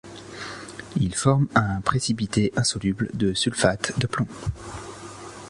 [0.95, 4.25] Il forme un précipité insoluble de sulfate de plomb.